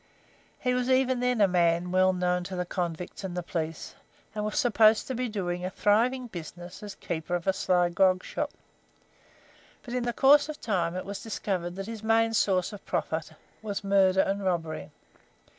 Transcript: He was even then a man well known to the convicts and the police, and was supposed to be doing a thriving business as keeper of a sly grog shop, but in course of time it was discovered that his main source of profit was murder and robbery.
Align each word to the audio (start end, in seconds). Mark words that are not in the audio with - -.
He 0.59 0.73
was 0.73 0.89
even 0.89 1.19
then 1.19 1.41
a 1.41 1.47
man 1.47 1.91
well 1.91 2.11
known 2.11 2.43
to 2.45 2.55
the 2.55 2.65
convicts 2.65 3.23
and 3.23 3.37
the 3.37 3.43
police, 3.43 3.93
and 4.33 4.43
was 4.43 4.57
supposed 4.57 5.05
to 5.05 5.13
be 5.13 5.29
doing 5.29 5.63
a 5.63 5.69
thriving 5.69 6.25
business 6.25 6.81
as 6.81 6.95
keeper 6.95 7.35
of 7.35 7.45
a 7.45 7.53
sly 7.53 7.89
grog 7.89 8.23
shop, 8.23 8.49
but 9.83 9.93
in 9.93 10.11
course 10.13 10.49
of 10.49 10.59
time 10.59 10.95
it 10.95 11.05
was 11.05 11.21
discovered 11.21 11.75
that 11.75 11.85
his 11.85 12.01
main 12.01 12.33
source 12.33 12.73
of 12.73 12.83
profit 12.83 13.33
was 13.61 13.83
murder 13.83 14.21
and 14.21 14.43
robbery. 14.43 14.89